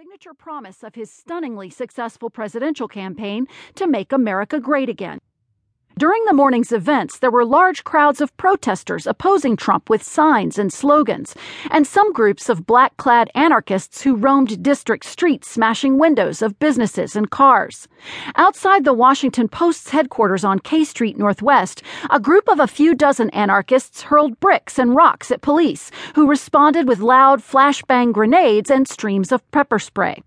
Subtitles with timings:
[0.00, 5.18] signature promise of his stunningly successful presidential campaign to make America great again.
[6.00, 10.72] During the morning's events, there were large crowds of protesters opposing Trump with signs and
[10.72, 11.34] slogans,
[11.70, 17.16] and some groups of black clad anarchists who roamed district streets smashing windows of businesses
[17.16, 17.86] and cars.
[18.36, 23.28] Outside the Washington Post's headquarters on K Street Northwest, a group of a few dozen
[23.34, 29.32] anarchists hurled bricks and rocks at police, who responded with loud flashbang grenades and streams
[29.32, 30.22] of pepper spray.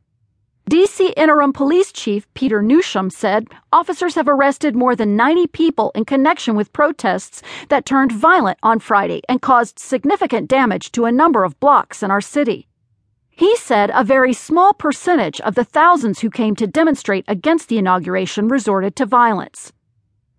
[0.69, 6.05] DC Interim Police Chief Peter Newsham said officers have arrested more than 90 people in
[6.05, 11.43] connection with protests that turned violent on Friday and caused significant damage to a number
[11.43, 12.69] of blocks in our city.
[13.29, 17.77] He said a very small percentage of the thousands who came to demonstrate against the
[17.77, 19.73] inauguration resorted to violence.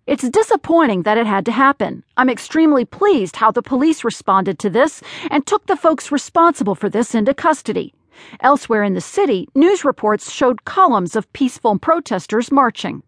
[0.07, 2.03] It's disappointing that it had to happen.
[2.15, 6.89] I'm extremely pleased how the police responded to this and took the folks responsible for
[6.89, 7.94] this into custody.
[8.39, 13.03] Elsewhere in the city, news reports showed columns of peaceful protesters marching.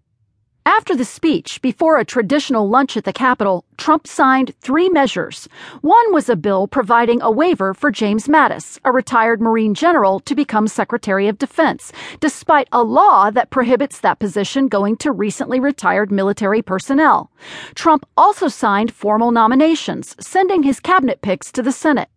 [0.68, 5.48] After the speech, before a traditional lunch at the Capitol, Trump signed three measures.
[5.80, 10.36] One was a bill providing a waiver for James Mattis, a retired Marine general, to
[10.36, 16.12] become Secretary of Defense, despite a law that prohibits that position going to recently retired
[16.12, 17.32] military personnel.
[17.74, 22.10] Trump also signed formal nominations, sending his cabinet picks to the Senate.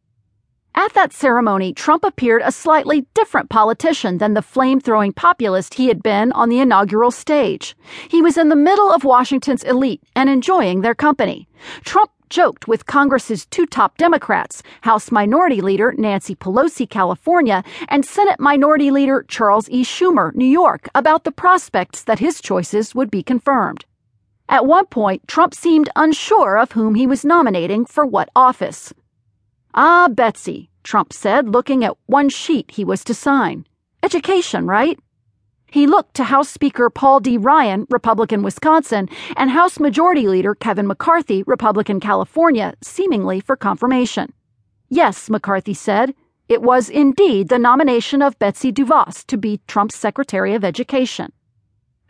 [0.74, 5.88] At that ceremony, Trump appeared a slightly different politician than the flame throwing populist he
[5.88, 7.76] had been on the inaugural stage.
[8.08, 11.48] He was in the middle of Washington's elite and enjoying their company.
[11.84, 18.38] Trump joked with Congress's two top Democrats, House Minority Leader Nancy Pelosi, California, and Senate
[18.38, 19.82] Minority Leader Charles E.
[19.82, 23.84] Schumer, New York, about the prospects that his choices would be confirmed.
[24.48, 28.92] At one point, Trump seemed unsure of whom he was nominating for what office.
[29.74, 33.66] Ah, Betsy, Trump said, looking at one sheet he was to sign.
[34.02, 34.98] Education, right?
[35.70, 37.36] He looked to House Speaker Paul D.
[37.36, 44.32] Ryan, Republican Wisconsin, and House Majority Leader Kevin McCarthy, Republican California, seemingly for confirmation.
[44.88, 46.14] Yes, McCarthy said.
[46.48, 51.32] It was indeed the nomination of Betsy DeVos to be Trump's Secretary of Education.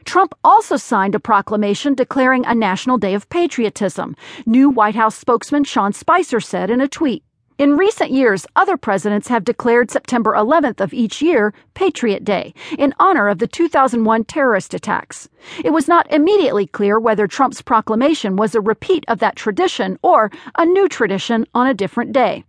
[0.04, 4.16] Trump also signed a proclamation declaring a National Day of Patriotism,
[4.46, 7.22] new White House spokesman Sean Spicer said in a tweet.
[7.60, 12.94] In recent years, other presidents have declared September 11th of each year Patriot Day in
[12.98, 15.28] honor of the 2001 terrorist attacks.
[15.62, 20.30] It was not immediately clear whether Trump's proclamation was a repeat of that tradition or
[20.56, 22.44] a new tradition on a different day.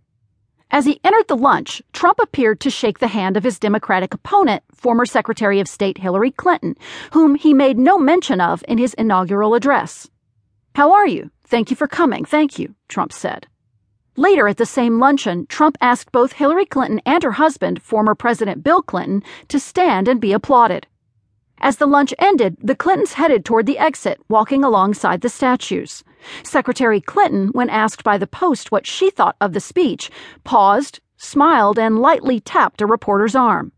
[0.70, 4.62] As he entered the lunch, Trump appeared to shake the hand of his Democratic opponent,
[4.74, 6.74] former Secretary of State Hillary Clinton,
[7.12, 10.08] whom he made no mention of in his inaugural address.
[10.74, 11.30] How are you?
[11.44, 12.24] Thank you for coming.
[12.24, 13.46] Thank you, Trump said.
[14.16, 18.62] Later at the same luncheon, Trump asked both Hillary Clinton and her husband, former President
[18.62, 20.86] Bill Clinton, to stand and be applauded.
[21.58, 26.04] As the lunch ended, the Clintons headed toward the exit, walking alongside the statues.
[26.42, 30.10] Secretary Clinton, when asked by the Post what she thought of the speech,
[30.44, 33.72] paused, smiled, and lightly tapped a reporter's arm.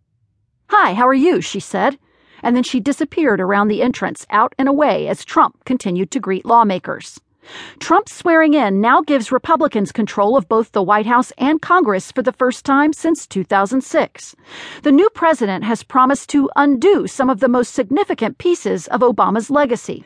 [0.70, 1.40] Hi, how are you?
[1.42, 1.98] she said.
[2.42, 6.44] And then she disappeared around the entrance, out and away, as Trump continued to greet
[6.44, 7.20] lawmakers.
[7.78, 12.22] Trump's swearing in now gives Republicans control of both the White House and Congress for
[12.22, 14.36] the first time since 2006.
[14.82, 19.50] The new president has promised to undo some of the most significant pieces of Obama's
[19.50, 20.04] legacy,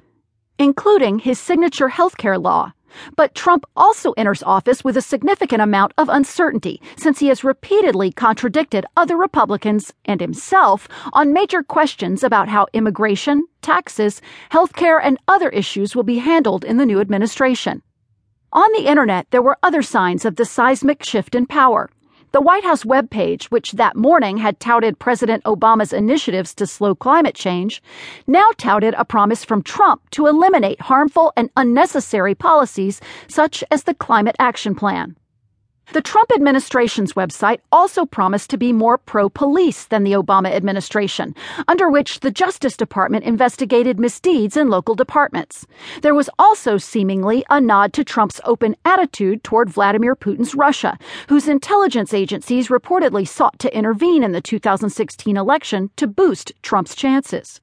[0.58, 2.72] including his signature health care law
[3.16, 8.12] but Trump also enters office with a significant amount of uncertainty since he has repeatedly
[8.12, 15.18] contradicted other Republicans and himself on major questions about how immigration, taxes, health care, and
[15.28, 17.82] other issues will be handled in the new administration.
[18.52, 21.90] On the internet, there were other signs of the seismic shift in power.
[22.30, 27.34] The White House webpage, which that morning had touted President Obama's initiatives to slow climate
[27.34, 27.82] change,
[28.26, 33.94] now touted a promise from Trump to eliminate harmful and unnecessary policies such as the
[33.94, 35.16] Climate Action Plan.
[35.94, 41.34] The Trump administration's website also promised to be more pro police than the Obama administration,
[41.66, 45.66] under which the Justice Department investigated misdeeds in local departments.
[46.02, 50.98] There was also seemingly a nod to Trump's open attitude toward Vladimir Putin's Russia,
[51.30, 57.62] whose intelligence agencies reportedly sought to intervene in the 2016 election to boost Trump's chances.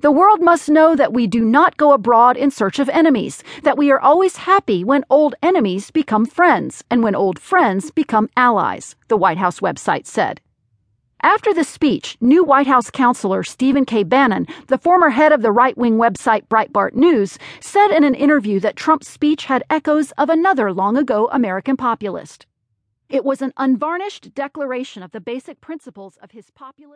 [0.00, 3.76] The world must know that we do not go abroad in search of enemies, that
[3.76, 8.96] we are always happy when old enemies become friends, and when old friends become allies,
[9.08, 10.40] the White House website said.
[11.22, 14.02] After the speech, new White House counselor Stephen K.
[14.02, 18.58] Bannon, the former head of the right wing website Breitbart News, said in an interview
[18.60, 22.46] that Trump's speech had echoes of another long ago American populist.
[23.10, 26.88] It was an unvarnished declaration of the basic principles of his populist.